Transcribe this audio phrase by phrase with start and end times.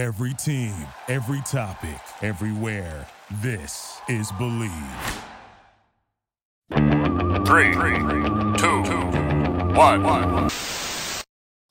[0.00, 0.72] Every team,
[1.08, 3.06] every topic, everywhere.
[3.42, 4.72] This is Bleav.
[7.44, 7.74] Three,
[8.56, 8.80] two,
[9.76, 10.48] one.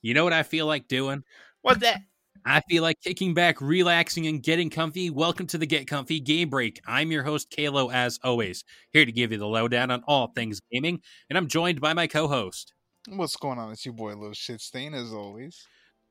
[0.03, 1.23] You know what I feel like doing?
[1.63, 2.01] What's that?
[2.45, 5.09] I feel like kicking back, relaxing, and getting comfy.
[5.09, 6.79] Welcome to the Get Comfy Game Break.
[6.85, 10.61] I'm your host, Kalo, as always, here to give you the lowdown on all things
[10.71, 11.01] gaming,
[11.31, 12.75] and I'm joined by my co host.
[13.07, 13.71] What's going on?
[13.71, 15.65] It's your boy Lil Shitstain, as always.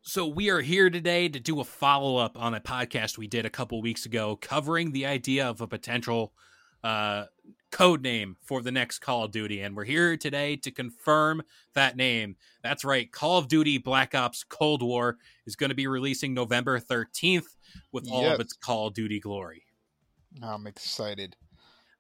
[0.09, 3.45] So, we are here today to do a follow up on a podcast we did
[3.45, 6.33] a couple weeks ago covering the idea of a potential
[6.83, 7.25] uh,
[7.71, 9.61] code name for the next Call of Duty.
[9.61, 11.43] And we're here today to confirm
[11.75, 12.37] that name.
[12.63, 13.13] That's right.
[13.13, 17.57] Call of Duty Black Ops Cold War is going to be releasing November 13th
[17.93, 18.33] with all Yes.
[18.37, 19.65] of its Call of Duty glory.
[20.43, 21.37] I'm excited.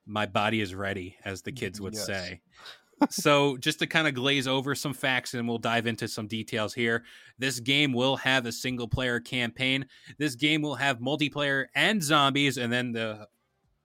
[0.06, 2.06] My body is ready, as the kids would Yes.
[2.06, 2.40] say.
[3.10, 6.74] So, just to kind of glaze over some facts and we'll dive into some details
[6.74, 7.04] here.
[7.38, 9.86] This game will have a single player campaign.
[10.18, 13.26] This game will have multiplayer and zombies, and then the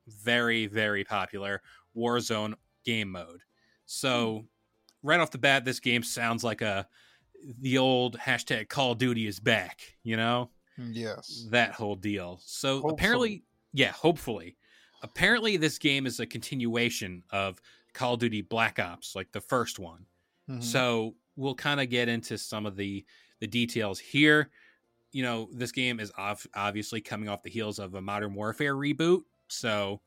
[0.08, 1.62] very, very popular
[1.96, 2.54] Warzone
[2.86, 3.28] game mode.
[3.28, 3.86] Hmm.
[3.86, 4.46] So,
[5.02, 6.88] right off the bat, this game sounds like a
[7.60, 10.50] the old hashtag Call of Duty is back, you know?
[10.78, 11.48] Hmm, yes.
[11.52, 12.40] that whole deal.
[12.44, 12.94] So Hopefully.
[12.94, 14.58] apparently, yeah, hopefully.
[15.02, 17.62] Apparently, this game is a continuation of
[17.94, 20.06] Call of Duty Black Ops, like the first one.
[20.50, 20.64] Mhm.
[20.64, 23.06] So we'll kind of get into some of the
[23.40, 24.50] the details here.
[25.12, 28.76] You know, this game is off, obviously coming off the heels of a Modern Warfare
[28.76, 30.02] reboot, so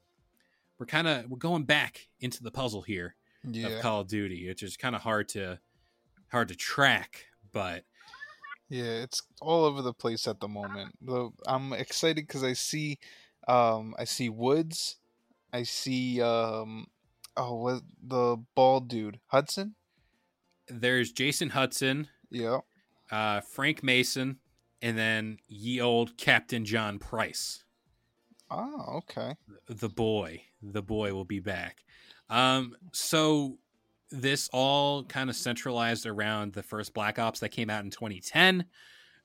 [0.78, 3.14] we're kind of we're going back into the puzzle here
[3.44, 3.68] yeah.
[3.68, 5.58] of Call of Duty, which is kind of hard to
[6.30, 7.84] hard to track, but
[8.68, 10.96] Yeah, it's all over the place at the moment.
[11.00, 12.98] The, I'm excited because I see,
[13.46, 14.96] um, I see Woods,
[15.52, 16.88] I see, um,
[17.36, 19.74] oh, what the bald dude Hudson?
[20.68, 22.58] there's Jason Hudson, Yeah.
[23.10, 24.38] uh, Frank Mason,
[24.82, 27.62] and then ye old Captain John Price.
[28.50, 29.34] Oh, okay.
[29.68, 31.84] The boy, the boy will be back.
[32.28, 33.58] Um, so
[34.10, 38.64] this all kind of centralized around the first Black Ops that came out in 2010.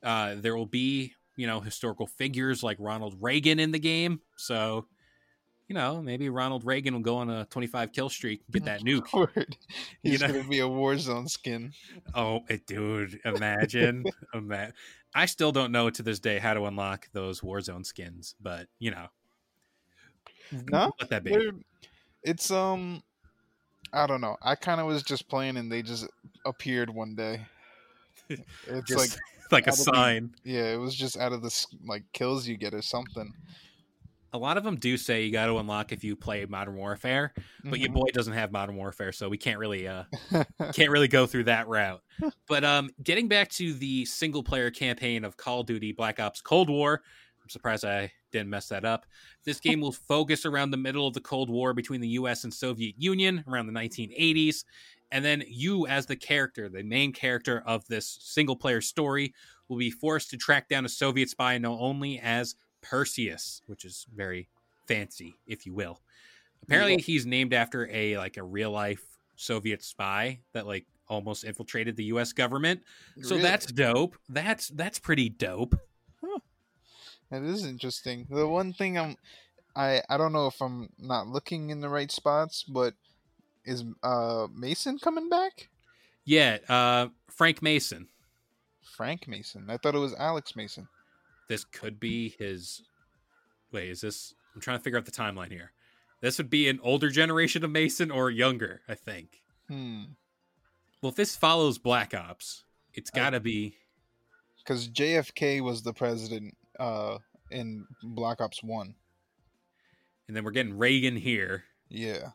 [0.03, 4.21] Uh, there will be, you know, historical figures like Ronald Reagan in the game.
[4.37, 4.85] So,
[5.71, 9.13] you know, maybe Ronald Reagan will go on a 25 kill streak get that nuke.
[9.13, 9.55] Word.
[10.03, 10.27] You He's know?
[10.27, 11.71] gonna be a Warzone skin.
[12.13, 14.03] Oh, eh, dude, imagine.
[14.33, 14.73] ima-
[15.15, 18.91] I still don't know to this day how to unlock those Warzone skins, but you
[18.91, 19.07] know,
[20.69, 21.51] No, let that be.
[22.21, 23.01] It's um,
[23.93, 24.35] I don't know.
[24.41, 26.05] I kind of was just playing and they just
[26.45, 27.45] appeared one day.
[28.67, 29.19] It's Just like
[29.51, 30.35] like a of the- sign.
[30.43, 33.33] Yeah, it was just out of the like kills you get or something.
[34.33, 37.33] A lot of them do say you got to unlock if you play Modern Warfare,
[37.65, 37.93] but your Mhm.
[37.95, 40.05] boy doesn't have Modern Warfare, so we can't really uh
[40.73, 42.01] can't really go through that route.
[42.47, 46.41] But um, getting back to the single player campaign of Call of Duty Black Ops
[46.41, 47.01] Cold War,
[47.41, 49.05] I'm surprised I didn't mess that up.
[49.43, 52.53] This game will focus around the middle of the Cold War between the US and
[52.53, 54.63] Soviet Union around the 1980s.
[55.11, 59.33] And then you, as the character, the main character of this single player story,
[59.67, 64.05] will be forced to track down a Soviet spy known only as Perseus, which is
[64.15, 64.47] very
[64.87, 66.01] fancy, if you will.
[66.63, 66.99] Apparently, Yeah.
[67.01, 69.03] he's named after a like a real life
[69.35, 72.31] Soviet spy that like almost infiltrated the U.S.
[72.33, 72.81] government.
[73.21, 74.15] So that's dope.
[74.29, 75.75] That's that's pretty dope.
[77.29, 78.27] that is interesting.
[78.29, 79.15] The one thing I'm,
[79.75, 82.93] I I don't know if I'm not looking in the right spots, but
[83.65, 85.69] is uh Mason coming back?
[86.25, 88.07] Yeah, uh, Frank Mason.
[88.83, 89.65] Frank Mason.
[89.69, 90.87] I thought it was Alex Mason.
[91.51, 92.81] This could be his.
[93.73, 94.33] Wait, is this?
[94.55, 95.73] I'm trying to figure out the timeline here.
[96.21, 99.41] This would be an older generation of Mason or younger, I think.
[99.67, 100.03] Hmm.
[101.01, 102.63] Well, if this follows Black Ops,
[102.93, 103.75] it's got to be.
[104.59, 107.17] Because JFK was the president uh
[107.49, 108.95] in Black Ops One.
[110.29, 111.65] And then we're getting Reagan here.
[111.89, 112.29] Yeah.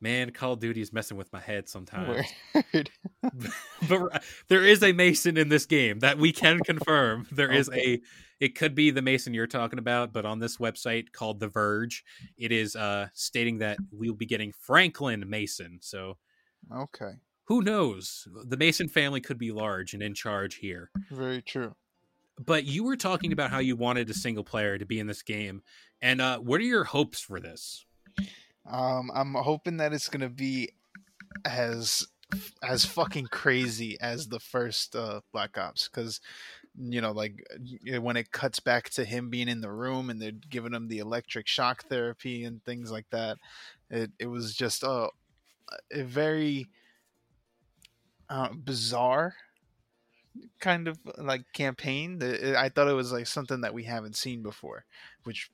[0.00, 2.24] Man, Call of Duty is messing with my head sometimes.
[2.72, 2.90] Weird.
[3.88, 7.26] but there is a Mason in this game that we can confirm.
[7.32, 7.94] There is Okay.
[7.94, 8.00] a.
[8.40, 12.04] It could be the Mason you're talking about, but on this website called The Verge,
[12.36, 15.78] it is uh, stating that we'll be getting Franklin Mason.
[15.82, 16.18] So
[16.72, 17.14] okay.
[17.46, 18.28] who knows?
[18.44, 20.92] The Mason family could be large and in charge here.
[21.10, 21.74] Very true.
[22.38, 25.22] But you were talking about how you wanted a single player to be in this
[25.22, 25.62] game,
[26.00, 27.84] and uh, what are your hopes for this?
[28.68, 30.70] Um, I'm hoping that it's gonna be
[31.44, 32.06] as
[32.62, 36.20] as fucking crazy as the first uh, Black Ops, because
[36.78, 37.42] you know, like
[38.00, 40.98] when it cuts back to him being in the room and they're giving him the
[40.98, 43.38] electric shock therapy and things like that,
[43.90, 45.08] it it was just uh,
[45.90, 46.68] a very
[48.28, 49.34] uh, bizarre
[50.60, 52.22] kind of like campaign.
[52.56, 54.84] I thought it was like something that we haven't seen before,
[55.28, 55.50] which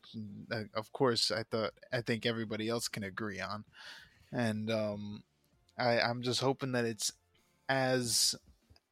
[0.52, 3.64] uh, of course I thought I think everybody else can agree on.
[4.32, 5.22] And um
[5.76, 7.12] I I'm just hoping that it's
[7.68, 8.36] as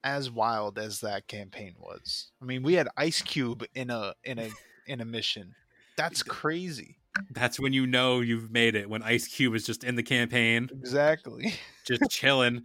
[0.05, 2.32] as wild as that campaign was.
[2.43, 4.50] I mean, we had Ice Cube in a in a
[4.88, 5.55] in a mission.
[5.96, 6.99] That's crazy.
[7.31, 8.88] That's when you know you've made it.
[8.90, 11.55] When Ice Cube is just in the campaign, Exactly.
[11.87, 12.64] just chilling.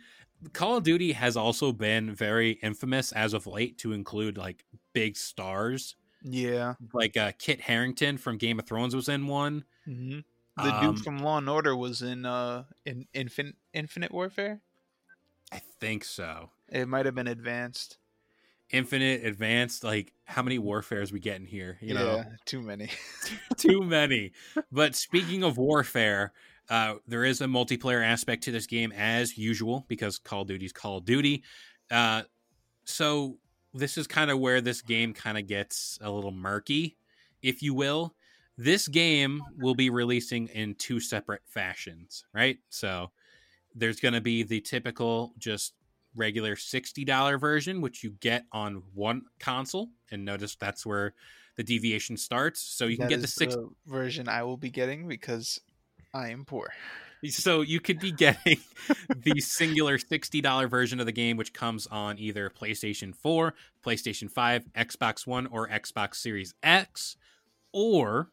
[0.54, 5.16] Call of Duty has also been very infamous as of late to include like big
[5.18, 5.96] stars.
[6.30, 6.76] Yeah.
[6.94, 9.64] Like uh, Kit Harington from Game of Thrones was in one.
[9.86, 10.20] hmm
[10.58, 14.62] The Um, dude from Law and Order was in uh in Infinite Infinite Warfare.
[15.52, 16.52] I think so.
[16.70, 17.98] It might have been Advanced.
[18.70, 21.78] Infinite, advanced, like how many warfares we get in here?
[21.80, 22.90] You know, too many.
[23.58, 24.34] too many.
[24.74, 26.34] But speaking of warfare,
[26.70, 30.74] uh, there is a multiplayer aspect to this game as usual because Call of Duty's
[30.74, 31.46] Call of Duty.
[31.90, 32.24] Uh,
[32.84, 33.38] so
[33.78, 36.98] this is kind of where this game kind of gets a little murky,
[37.42, 38.16] if you will.
[38.58, 42.58] This game will be releasing in two separate fashions, right?
[42.70, 43.12] So
[43.76, 45.74] there's going to be the typical just
[46.16, 51.14] regular $60 version which you get on one console and notice that's where
[51.58, 55.60] the deviation starts so you can get the six version I will be getting because
[56.14, 56.74] I am poor.
[57.26, 58.60] So you could be getting
[59.16, 63.54] the singular $60 version of the game which comes on either PlayStation 4,
[63.86, 67.18] PlayStation 5, Xbox 1 or Xbox Series X
[67.72, 68.32] or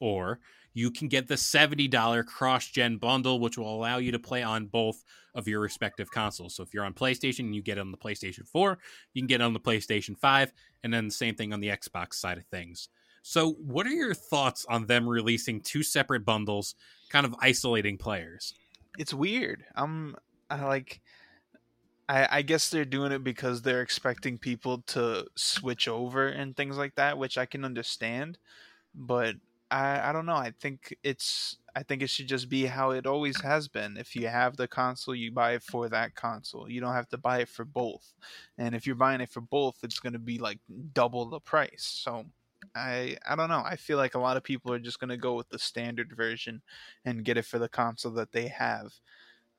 [0.00, 0.40] or
[0.76, 5.04] you can get the $70 cross-gen bundle which will allow you to play on both
[5.34, 6.56] of your respective consoles.
[6.56, 8.78] So if you're on PlayStation, and you get it on the PlayStation 4,
[9.12, 10.52] you can get it on the PlayStation 5
[10.82, 12.88] and then the same thing on the Xbox side of things.
[13.22, 16.74] So what are your thoughts on them releasing two separate bundles
[17.14, 18.54] kind of isolating players?
[18.98, 19.64] It's weird.
[19.76, 20.16] I'm
[20.50, 21.00] I like
[22.08, 26.76] I, I guess they're doing it because they're expecting people to switch over and things
[26.76, 28.38] like that, which I can understand.
[28.94, 29.36] But
[29.70, 30.34] I, I don't know.
[30.34, 33.96] I think it's I think it should just be how it always has been.
[33.96, 36.68] If you have the console, you buy it for that console.
[36.68, 38.12] You don't have to buy it for both.
[38.58, 40.58] And if you're buying it for both, it's going to be like
[40.92, 42.00] double the price.
[42.02, 42.26] So
[42.74, 43.62] I I don't know.
[43.64, 46.62] I feel like a lot of people are just to go with the standard version
[47.04, 48.94] and get it for the console that they have,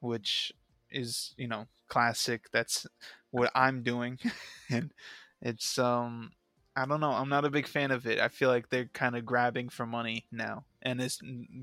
[0.01, 0.53] which
[0.91, 2.45] is, you know, classic.
[2.51, 2.87] That's
[3.31, 4.19] what I'm doing.
[4.71, 4.93] and
[5.41, 6.31] it's um
[6.77, 7.11] I don't know.
[7.11, 8.19] I'm not a big fan of it.
[8.19, 11.01] I feel like they're kind of grabbing for money now, and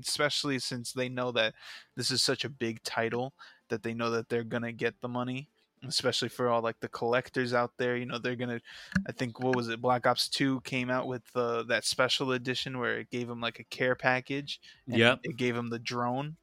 [0.01, 1.55] especially since they know that
[1.97, 3.33] this is such a big title
[3.69, 5.49] that they know that they're gonna get the money.
[5.85, 8.61] Especially for all like the collectors out there, you know they're gonna.
[9.07, 9.81] I think what was it?
[9.81, 13.59] Black Ops Two came out with uh, that special edition where it gave them like
[13.59, 14.61] a care package.
[14.87, 16.37] yeah It gave them the drone.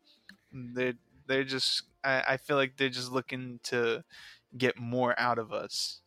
[0.53, 0.95] They're
[1.27, 1.85] they're just.
[2.05, 4.05] I, I feel like they're just looking to
[4.57, 6.01] get more out of us.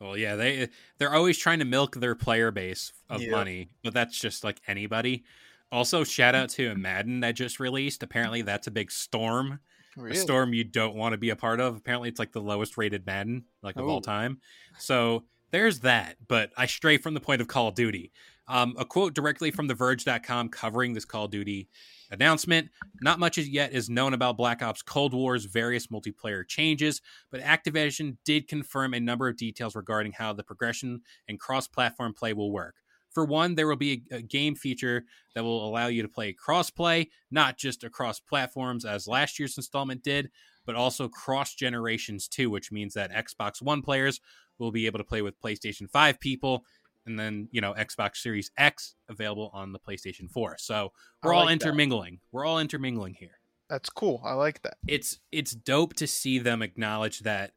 [0.00, 0.68] Well, yeah, they
[0.98, 3.30] they're always trying to milk their player base of Yeah.
[3.30, 5.24] money, but that's just like anybody.
[5.72, 8.02] Also, shout out to Madden that just released.
[8.02, 9.60] Apparently, that's a big storm.
[9.96, 11.76] A storm you don't want to be a part of.
[11.76, 14.00] Apparently, it's like the lowest rated Madden like of all Oh.
[14.00, 14.40] time.
[14.78, 16.16] So there's that.
[16.28, 18.12] But I stray from the point of Call of Duty.
[18.48, 21.68] Um, a quote directly from TheVerge.com covering this Call of Duty
[22.12, 22.70] announcement.
[23.00, 27.02] Not much as yet is known about Black Ops Cold War's various multiplayer changes,
[27.32, 32.32] but Activision did confirm a number of details regarding how the progression and cross-platform play
[32.32, 32.76] will work.
[33.16, 36.34] For one, there will be a, a game feature that will allow you to play
[36.34, 40.28] cross-play, not just across platforms as last year's installment did,
[40.66, 44.20] but also cross generations too, which means that Xbox One players
[44.58, 46.66] will be able to play with PlayStation 5 people
[47.06, 50.56] and then, you know, Xbox Series X available on the PlayStation 4.
[50.58, 50.92] So,
[51.22, 51.64] we're I all like that.
[51.64, 52.20] intermingling.
[52.32, 53.38] We're all intermingling here.
[53.70, 54.20] That's cool.
[54.26, 54.76] I like that.
[54.86, 57.52] It's it's dope to see them acknowledge that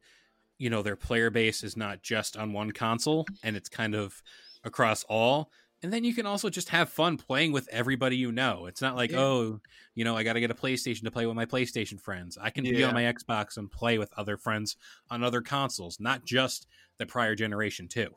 [0.56, 4.22] you know their player base is not just on one console and it's kind of
[4.64, 5.50] across all
[5.82, 8.96] and then you can also just have fun playing with everybody you know it's not
[8.96, 9.20] like Yeah.
[9.20, 9.60] oh
[9.94, 12.50] you know i got to get a playstation to play with my playstation friends i
[12.50, 14.76] can be on my xbox and play with other friends
[15.10, 16.66] on other consoles not just
[16.98, 18.14] the prior generation too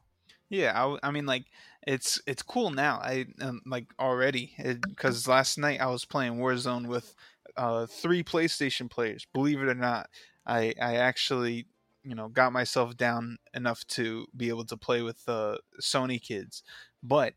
[0.50, 1.46] Yeah, I mean, like
[1.88, 2.98] it's it's cool now.
[2.98, 4.54] I um, like already
[4.88, 7.16] because last night I was playing Warzone with
[7.58, 9.26] uh, three PlayStation players.
[9.34, 10.10] Believe it or not,
[10.46, 11.66] I I actually
[12.04, 16.64] you know got myself down enough to be able to play with the Sony kids,
[17.02, 17.34] but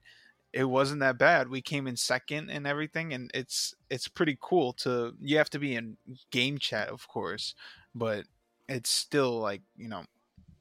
[0.53, 1.49] it wasn't that bad.
[1.49, 5.15] We came in second and everything, and it's it's pretty cool to.
[5.21, 5.97] You have to be in
[6.31, 7.55] game chat, of course,
[7.95, 8.25] but
[8.69, 10.05] it's still like you know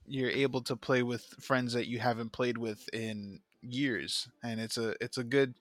[0.08, 4.78] you're able to play with friends that you haven't played with in years and it's
[4.78, 5.56] a it's a good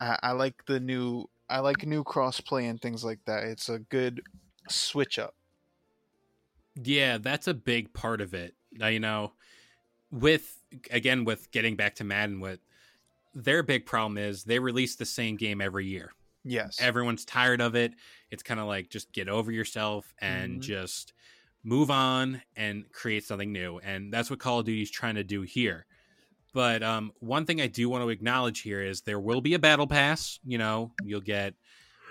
[0.00, 3.80] I, I like the new i like new crossplay and things like that it's a
[3.80, 4.22] good
[4.68, 5.34] switch up
[6.82, 8.54] Yeah, that's a big part of it.
[8.72, 9.32] Now, you know,
[10.10, 12.60] with again with getting back to Madden, what
[13.34, 16.12] their big problem is they release the same game every year.
[16.44, 16.78] Yes.
[16.80, 17.94] Everyone's tired of it.
[18.30, 20.62] It's kind of like just get over yourself and Mhm.
[20.62, 21.12] just
[21.64, 23.78] move on and create something new.
[23.78, 25.86] And that's what Call of Duty is trying to do here.
[26.52, 29.58] But um, one thing I do want to acknowledge here is there will be a
[29.58, 30.38] battle pass.
[30.44, 31.54] You know, you'll get,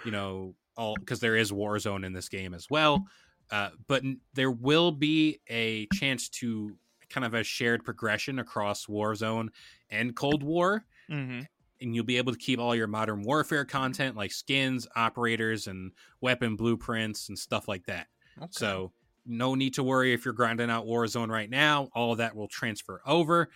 [0.04, 3.08] you know, all because there is Warzone in this game as well.
[3.52, 6.76] Uh, but there will be a chance to
[7.10, 9.50] kind of a shared progression across Warzone
[9.90, 11.42] and Cold War hmm
[11.82, 15.92] and you'll be able to keep all your modern warfare content like skins, operators, and
[16.22, 18.08] weapon blueprints and stuff like that.
[18.38, 18.48] Okay.
[18.52, 18.92] So,
[19.26, 21.90] no need to worry if you're grinding out Warzone right now.
[21.94, 23.50] All of that will transfer over.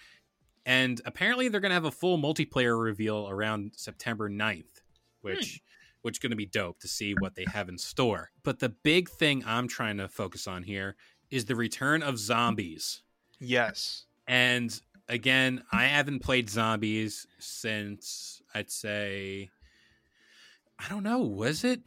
[0.66, 4.82] And apparently, they're going to have a full multiplayer reveal around September 9th,
[5.22, 5.62] which
[6.02, 8.32] which is going to be dope to see what they have in store.
[8.44, 10.96] But the big thing I'm trying to focus on here
[11.30, 13.02] is the return of zombies.
[13.40, 14.06] yes.
[14.28, 19.50] And again, I haven't played zombies since I'd say
[20.78, 21.82] I don't know, was it?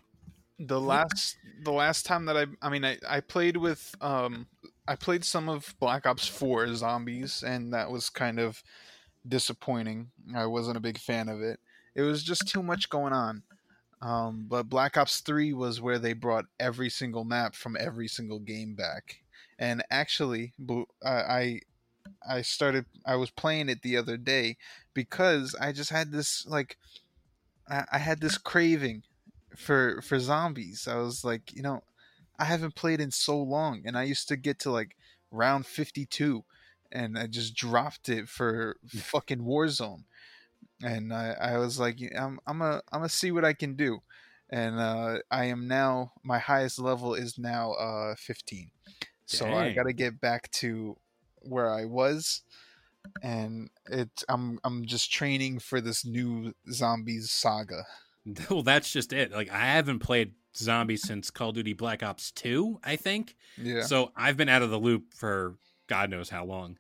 [0.59, 4.47] the last the last time that I I mean I, I played with um
[4.87, 8.63] I played some of Black Ops 4 zombies and that was kind of
[9.27, 10.11] disappointing.
[10.35, 11.61] I wasn't a big fan of it.
[11.95, 13.43] It was just too much going on.
[14.03, 18.41] Um, but Black Ops 3 was where they brought every single map from every single
[18.41, 19.23] game back.
[19.59, 20.55] And actually,
[21.05, 21.61] I I
[22.29, 24.57] I started I was playing it the other day
[24.93, 26.79] because I just had this like
[27.69, 29.05] I, I had this craving
[29.57, 30.89] for for zombies.
[30.89, 31.83] I was like, you know,
[32.39, 34.97] I haven't played in so long, and I used to get to like
[35.31, 36.45] round fifty two,
[36.91, 40.05] and I just dropped it for fucking Warzone,
[40.83, 44.03] and I, I was like, I'm I'm a I'm gonna see what I can do,
[44.51, 48.71] and uh, I am now my highest level is now uh fifteen,
[49.27, 50.97] so I got to get back to
[51.41, 52.43] where I was.
[53.23, 57.85] And it's I'm I'm just training for this new zombies saga.
[58.49, 59.33] Well, that's just it.
[59.33, 63.37] Like I haven't played zombies since Call of Duty Black Ops 2, I think.
[63.57, 63.83] Yeah.
[63.83, 65.57] So I've been out of the loop for
[65.93, 66.79] God knows how long.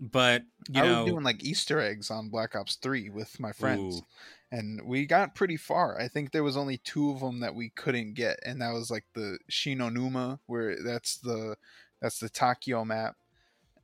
[0.00, 3.52] But, you I know, was doing like Easter eggs on Black Ops 3 with my
[3.52, 3.96] friends.
[3.98, 4.02] Ooh.
[4.50, 6.00] And we got pretty far.
[6.00, 8.90] I think there was only two of them that we couldn't get, and that was
[8.90, 11.56] like the Shi No Numa, where that's the
[12.00, 13.16] that's the Takeo map,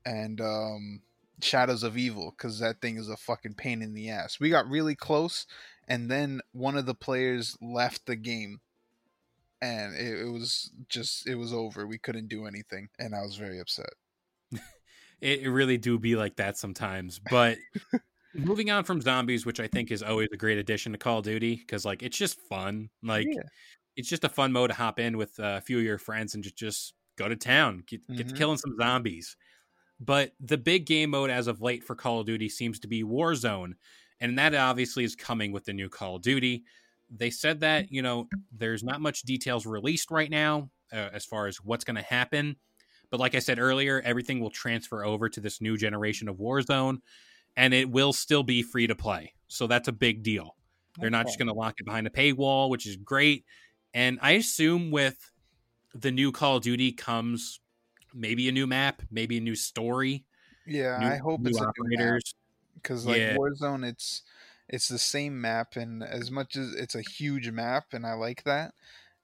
[0.07, 1.03] and um,
[1.43, 4.41] Shadows of Evil, because that thing is a fucking pain in the ass.
[4.41, 5.45] We got really close,
[5.89, 8.61] and then one of the players left the game,
[9.61, 11.87] and it, it was just it was over.
[11.87, 13.91] We couldn't do anything, and I was very upset.
[15.21, 17.19] It, it really do be like that sometimes.
[17.31, 17.59] But
[18.35, 21.25] moving on from zombies, which I think is always a great addition to Call of
[21.25, 22.91] Duty, because like it's just fun.
[23.03, 23.43] Like Yeah.
[23.97, 26.43] it's just a fun mode to hop in with a few of your friends and
[26.45, 28.39] just just go to town, get get to Mhm.
[28.39, 29.37] killing some zombies.
[29.99, 33.03] But the big game mode as of late for Call of Duty seems to be
[33.03, 33.75] Warzone,
[34.21, 36.65] and that obviously is coming with the new Call of Duty.
[37.11, 41.49] They said that you know there's not much details released right now uh, as far
[41.49, 42.57] as what's going to happen.
[43.11, 46.99] But like I said earlier, everything will transfer over to this new generation of Warzone,
[47.57, 49.35] and it will still be free to play.
[49.49, 50.57] So that's a big deal.
[50.99, 53.45] They're not just going to lock it behind a paywall, which is great.
[53.95, 55.31] And I assume with
[55.95, 57.61] the new Call of Duty comes
[58.15, 60.25] maybe a new map, maybe a new story,
[60.67, 61.75] Yeah, new, I hope it's a new map.
[61.79, 62.35] operators.
[62.75, 63.37] because like Yeah.
[63.37, 64.23] Warzone, it's
[64.69, 68.45] it's the same map, and as much as it's a huge map, and I like
[68.45, 68.75] that,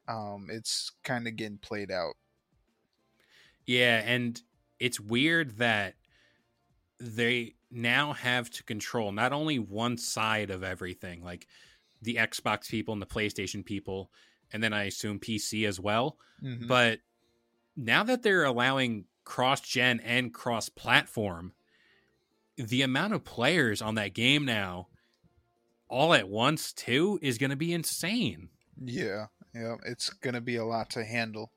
[0.08, 2.14] um, it's kind of getting played out.
[3.66, 4.40] Yeah, and
[4.78, 5.96] it's weird that
[6.98, 11.46] they now have to control not only one side of everything, like
[12.02, 14.12] the Xbox people and the PlayStation people,
[14.52, 16.18] and then I assume PC as well.
[16.42, 16.66] Mhm.
[16.68, 17.00] But
[17.76, 21.54] now that they're allowing cross gen and cross platform,
[22.56, 24.88] the amount of players on that game now,
[25.88, 28.50] all at once too, is going to be insane.
[28.76, 31.52] Yeah, yeah, it's gonna be a lot to handle.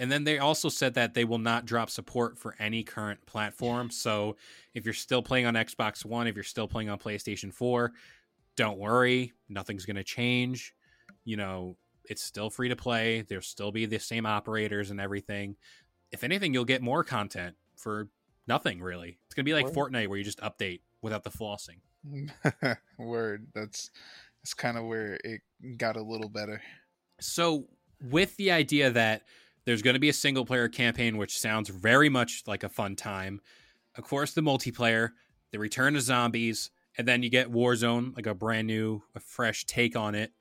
[0.00, 3.90] And then they also said that they will not drop support for any current platform.
[4.00, 4.36] So
[4.72, 7.92] if you're still playing on Xbox One, if you're still playing on PlayStation 4,
[8.56, 9.34] don't worry.
[9.50, 10.74] Nothing's going to change.
[11.24, 13.22] You know, it's still free to play.
[13.22, 15.56] There'll still be the same operators and everything.
[16.12, 18.08] If anything, you'll get more content for
[18.46, 19.18] nothing, really.
[19.26, 19.92] It's going to be like Word.
[19.92, 21.80] Fortnite where you just update without the flossing.
[22.98, 23.48] Word.
[23.54, 23.90] That's
[24.42, 25.42] that's kind of where it
[25.76, 26.62] got a little better.
[27.20, 27.66] So,
[28.02, 29.24] with the idea that
[29.64, 32.96] there's going to be a single player campaign, which sounds very much like a fun
[32.96, 33.40] time,
[33.96, 35.10] of course, the multiplayer,
[35.52, 39.64] the return of zombies, and then you get Warzone, like a brand new, a fresh
[39.66, 40.32] take on it.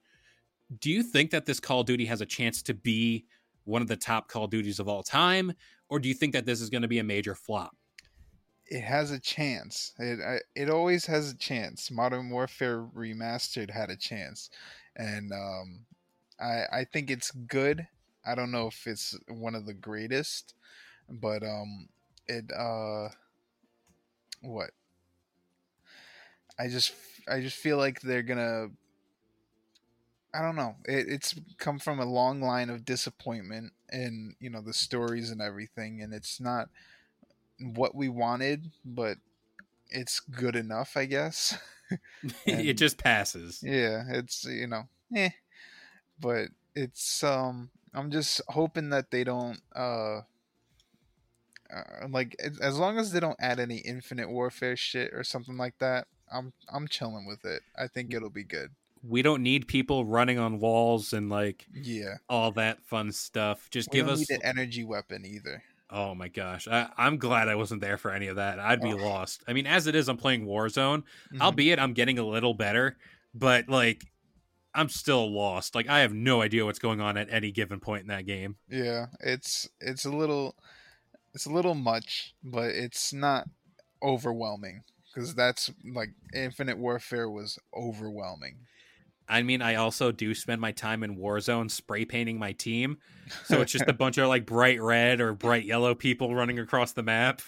[0.80, 3.26] Do you think that this Call of Duty has a chance to be
[3.64, 5.54] one of the top Call of Duties of all time,
[5.90, 7.76] or do you think that this is going to be a major flop?
[8.70, 9.94] it has a chance.
[9.98, 11.90] It I, it always has a chance.
[11.90, 14.50] Modern Warfare Remastered had a chance,
[14.96, 15.86] and um,
[16.40, 17.88] I I think it's good.
[18.26, 20.54] I don't know if it's one of the greatest,
[21.10, 21.90] but um,
[22.28, 23.10] it uh,
[24.42, 24.72] what?
[26.60, 26.94] I just
[27.28, 28.68] I just feel like they're gonna.
[30.34, 30.76] I don't know.
[30.86, 35.42] It, it's come from a long line of disappointment in you know the stories and
[35.42, 36.70] everything, and it's not
[37.60, 39.18] what we wanted, but
[39.90, 41.58] it's good enough, I guess.
[42.46, 43.64] it just passes.
[43.64, 45.30] yeah, it's you know, eh.
[46.20, 50.20] But it's um, I'm just hoping that they don't uh,
[51.74, 55.78] uh like as- long as they don't add any Infinite Warfare shit or something like
[55.80, 56.08] that.
[56.32, 57.62] I'm I'm chilling with it.
[57.78, 58.72] I think it'll be good.
[59.02, 63.70] We don't need people running on walls and like Yeah, all that fun stuff.
[63.72, 64.30] Just we give don't us.
[64.30, 65.64] need an energy weapon either.
[65.92, 68.60] Oh my gosh, I, I'm glad I wasn't there for any of that.
[68.60, 68.98] I'd be Oh.
[68.98, 69.44] lost.
[69.48, 71.04] I mean, as it is, I'm playing Warzone.
[71.34, 71.42] Mhm.
[71.42, 72.96] Albeit, I'm getting a little better,
[73.34, 74.06] but like,
[74.74, 75.76] I'm still lost.
[75.76, 78.58] Like, I have no idea what's going on at any given point in that game.
[78.70, 80.56] Yeah, it's it's a little
[81.34, 83.48] it's a little much, but it's not
[84.02, 84.84] overwhelming
[85.14, 88.58] because that's like Infinite Warfare was overwhelming.
[89.28, 92.98] I mean, I also do spend my time in Warzone spray painting my team.
[93.46, 96.94] So it's just a bunch of like bright red or bright yellow people running across
[96.94, 97.44] the map.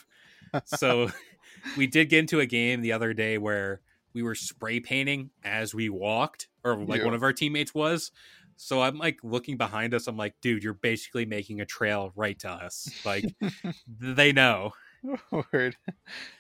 [0.66, 1.10] So
[1.78, 3.82] we did get into a game the other day where
[4.14, 7.06] we were spray painting as we walked, or like Yeah.
[7.06, 8.12] one of our teammates was.
[8.58, 10.08] So I'm like looking behind us.
[10.08, 12.90] I'm like, dude, you're basically making a trail right to us.
[13.06, 13.26] Like
[14.00, 14.74] they know.
[15.32, 15.76] Word.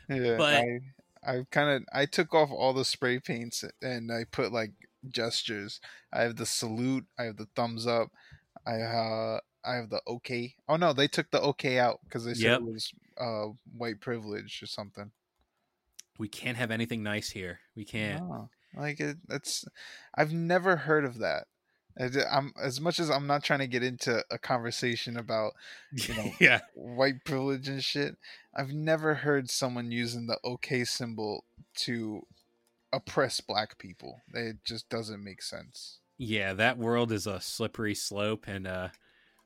[0.10, 0.80] Yeah, But- I
[1.24, 4.72] I kind of I took off all the spray paints and I put like
[5.08, 5.80] gestures.
[6.14, 7.06] I have the salute.
[7.20, 8.10] I have the thumbs up.
[8.66, 10.56] I uh I have the okay.
[10.68, 12.60] Oh no, they took the okay out because they said Yep.
[12.62, 13.46] it was uh
[13.78, 15.12] white privilege or something.
[16.20, 17.60] We can't have anything nice here.
[17.76, 18.22] We can't.
[18.24, 19.66] Oh, like it, that's
[20.16, 21.46] I've never heard of that.
[22.32, 25.54] I'm as much as I'm not trying to get into a conversation about
[25.92, 26.62] you know, yeah.
[26.74, 28.16] white privilege and shit.
[28.56, 31.44] I've never heard someone using the OK symbol
[31.80, 32.26] to
[32.94, 34.22] oppress black people.
[34.34, 36.00] It just doesn't make sense.
[36.18, 38.90] Yeah, that world is a slippery slope, and uh,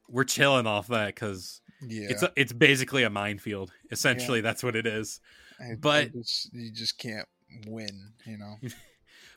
[0.10, 3.72] we're chilling off that because Yeah, it's a, it's basically a minefield.
[3.92, 5.20] Essentially, that's what it is.
[5.60, 7.28] I- I but- just- you just can't
[7.68, 8.14] win.
[8.26, 8.56] You know.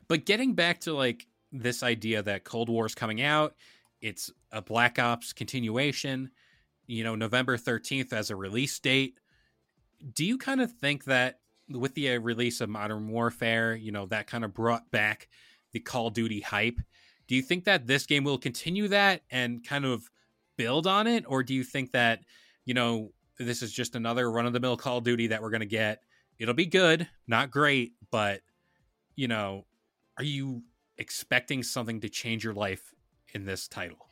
[0.09, 3.55] But getting back to like this idea that Cold War's coming out,
[4.01, 6.31] it's a Black Ops continuation.
[6.87, 9.19] You know, November thirteenth as a release date.
[10.13, 14.07] Do you kind of think that with the uh, release of Modern Warfare, you know,
[14.07, 15.29] that kind of brought back
[15.71, 16.79] the Call of Duty hype?
[17.27, 20.09] Do you think that this game will continue that and kind of
[20.57, 22.21] build on it, or do you think that
[22.65, 25.51] you know this is just another run of the mill Call of Duty that we're
[25.51, 26.01] going to get?
[26.39, 28.41] It'll be good, not great, but
[29.15, 29.65] you know,
[30.19, 30.63] are you
[30.97, 32.93] expecting something to change your life
[33.33, 34.11] in this title?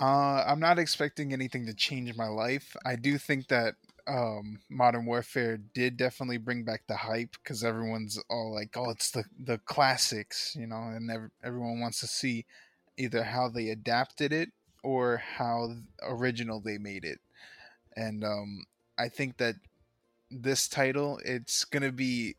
[0.00, 2.74] Uh, I'm not expecting anything to change my life.
[2.84, 3.76] I do think that
[4.08, 9.12] um, Modern Warfare did definitely bring back the hype because everyone's all like, "Oh, it's
[9.12, 12.44] the the classics," you know, and ev- everyone wants to see
[12.96, 14.50] either how they adapted it
[14.82, 17.20] or how original they made it.
[17.96, 18.64] And um,
[18.98, 19.56] I think that
[20.30, 22.36] this title, it's gonna be.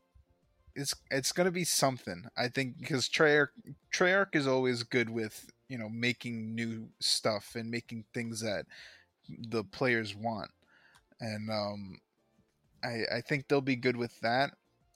[0.76, 2.26] It's it's gonna be something.
[2.38, 3.50] I think because Treyarch
[3.94, 8.66] Treyarch is always good with you know making new stuff and making things that
[9.50, 10.52] the players want
[11.22, 12.00] and um
[12.84, 14.52] i i think they'll be good with that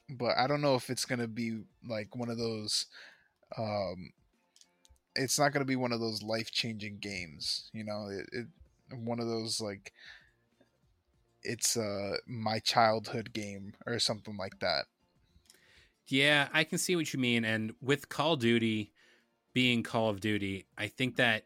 [0.09, 2.87] but i don't know if it's to be like one of those
[3.57, 4.11] um
[5.15, 8.47] it's not to be one of those life-changing games you know it, it
[8.97, 9.91] one of those like
[11.43, 14.85] it's uh my childhood game or something like that
[16.09, 17.45] Yeah, I can see what you mean.
[17.45, 18.91] And with Call of Duty
[19.53, 21.45] being Call of Duty, I think that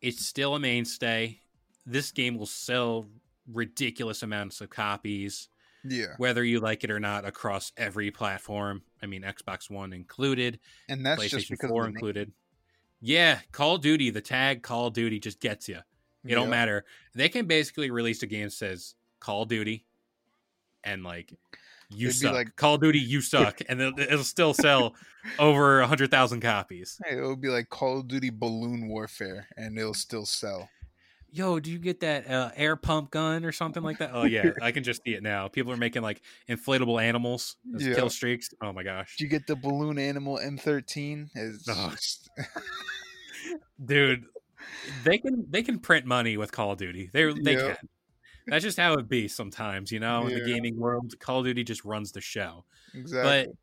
[0.00, 1.40] it's still a mainstay.
[1.84, 3.08] This game will sell
[3.52, 5.48] ridiculous amounts of copies,
[5.84, 8.82] yeah whether you like it or not, across every platform.
[9.02, 11.96] I mean, Xbox One included, and that's just PlayStation because 4 of the name.
[11.96, 12.32] included.
[13.00, 15.78] Yeah, Call of Duty, the tag Call of Duty just gets you.
[16.24, 16.84] It don't matter.
[17.14, 19.86] They can basically release a game that says Call of Duty
[20.82, 21.32] and like
[21.90, 22.34] you It'd suck.
[22.34, 24.94] like- Call of Duty, you suck, and it'll, it'll still sell
[25.38, 27.00] over a hundred thousand copies.
[27.10, 30.68] It would be like Call of Duty Balloon Warfare, and it'll still sell.
[31.32, 34.10] Yo, do you get that uh, air pump gun or something like that?
[34.14, 35.48] Oh yeah, I can just see it now.
[35.48, 37.94] People are making like inflatable animals as Yeah.
[37.94, 38.54] kill streaks.
[38.62, 41.28] Oh my gosh, Did you get the balloon animal M13?
[41.34, 41.90] It's Oh.
[41.90, 42.30] just-
[43.84, 44.24] dude,
[45.04, 47.10] they can they can print money with Call of Duty.
[47.12, 47.74] They they Yeah.
[47.74, 47.88] can.
[48.46, 50.26] That's just how it be sometimes, you know.
[50.26, 52.64] In the gaming world, Call of Duty just runs the show.
[52.94, 53.46] exactly.
[53.46, 53.56] But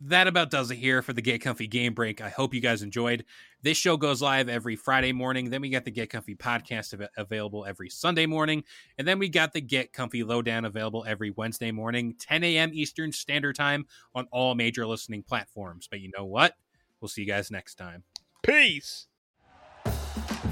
[0.00, 2.20] that about does it here for the Get Comfy Game Break.
[2.20, 3.24] I hope you guys enjoyed.
[3.62, 5.50] This show goes live every Friday morning.
[5.50, 8.62] Then we got the Get Comfy podcast av- available every Sunday morning.
[8.96, 12.70] And then we got the Get Comfy Lowdown available every Wednesday morning, 10 a.m.
[12.72, 15.88] Eastern Standard Time on all major listening platforms.
[15.90, 16.54] But you know what?
[17.00, 18.04] We'll see you guys next time.
[18.44, 19.08] Peace.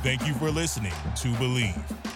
[0.02, 2.15] Thank you for listening to Bleav.